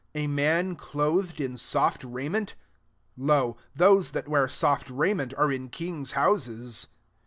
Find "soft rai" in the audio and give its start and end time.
1.57-2.27